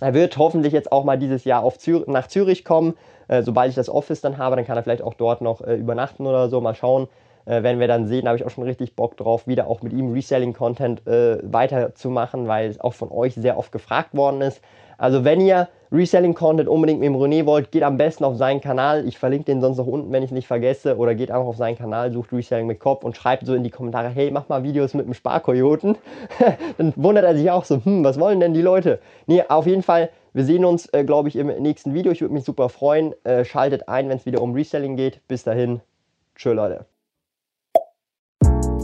er 0.01 0.15
wird 0.15 0.37
hoffentlich 0.39 0.73
jetzt 0.73 0.93
auch 0.93 1.05
mal 1.05 1.19
dieses 1.19 1.45
Jahr 1.45 1.69
Zür 1.79 2.05
nach 2.07 2.27
Zürich 2.27 2.65
kommen. 2.65 2.95
Äh, 3.29 3.43
sobald 3.43 3.71
ich 3.71 3.75
das 3.75 3.89
Office 3.89 4.21
dann 4.21 4.39
habe, 4.39 4.57
dann 4.57 4.67
kann 4.67 4.77
er 4.77 4.83
vielleicht 4.83 5.03
auch 5.03 5.15
dort 5.15 5.41
noch 5.41 5.61
äh, 5.61 5.75
übernachten 5.75 6.27
oder 6.27 6.49
so. 6.49 6.61
Mal 6.61 6.75
schauen. 6.75 7.09
Äh, 7.47 7.63
werden 7.63 7.79
wir 7.79 7.89
dann 7.89 8.07
sehen, 8.07 8.23
da 8.23 8.31
habe 8.31 8.39
ich 8.39 8.47
auch 8.47 8.51
schon 8.51 8.65
richtig 8.65 8.97
Bock 8.97 9.17
drauf, 9.19 9.47
wieder 9.47 9.67
auch 9.67 9.83
mit 9.83 9.93
ihm 9.93 10.13
Reselling-Content 10.13 11.07
äh, 11.07 11.39
weiterzumachen, 11.43 12.49
weil 12.49 12.71
es 12.71 12.81
auch 12.81 12.95
von 12.95 13.11
euch 13.11 13.35
sehr 13.35 13.59
oft 13.59 13.71
gefragt 13.71 14.15
worden 14.15 14.41
ist. 14.41 14.63
Also 14.97 15.25
wenn 15.25 15.41
ihr 15.41 15.69
Reselling-Content 15.95 16.69
unbedingt 16.69 16.99
mit 16.99 17.07
dem 17.07 17.17
René 17.17 17.47
wollt, 17.47 17.71
geht 17.71 17.85
am 17.85 17.97
besten 17.97 18.25
auf 18.25 18.37
seinen 18.37 18.61
Kanal. 18.61 19.07
Ich 19.07 19.17
verlinke 19.17 19.45
den 19.45 19.61
sonst 19.61 19.79
noch 19.79 19.87
unten, 19.87 20.11
wenn 20.13 20.23
ich 20.23 20.31
es 20.31 20.35
nicht 20.35 20.49
vergesse. 20.49 20.97
Oder 20.97 21.15
geht 21.15 21.31
einfach 21.31 21.47
auf 21.47 21.57
seinen 21.57 21.79
Kanal, 21.79 22.13
sucht 22.13 22.33
Reselling 22.33 22.67
mit 22.67 22.81
Kopf 22.81 23.05
und 23.05 23.17
schreibt 23.17 23.47
so 23.47 23.55
in 23.55 23.63
die 23.63 23.71
Kommentare, 23.71 24.09
hey, 24.09 24.31
mach 24.31 24.49
mal 24.49 24.65
Videos 24.65 24.93
mit 24.93 25.07
dem 25.07 25.15
Sparkoyoten. 25.15 25.97
Dann 26.79 26.93
wundert 26.97 27.25
er 27.25 27.37
sich 27.37 27.51
auch 27.51 27.65
so, 27.65 27.81
hm, 27.85 28.03
was 28.05 28.19
wollen 28.19 28.41
denn 28.41 28.55
die 28.55 28.63
Leute? 28.63 28.99
Nee, 29.27 29.45
auf 29.49 29.67
jeden 29.67 29.83
Fall, 29.83 30.11
wir 30.33 30.45
sehen 30.45 30.65
uns, 30.65 30.87
äh, 30.93 31.05
glaube 31.05 31.29
ich, 31.29 31.37
im 31.37 31.47
nächsten 31.47 31.95
Video. 31.95 32.11
Ich 32.11 32.21
würde 32.21 32.35
mich 32.35 32.45
super 32.45 32.69
freuen. 32.69 33.15
Äh, 33.25 33.45
schaltet 33.45 33.89
ein, 33.89 34.09
wenn 34.09 34.17
es 34.17 34.27
wieder 34.27 34.43
um 34.43 34.53
Reselling 34.53 34.97
geht. 34.97 35.21
Bis 35.29 35.45
dahin, 35.45 35.81
tschö 36.35 36.53
Leute. 36.53 36.87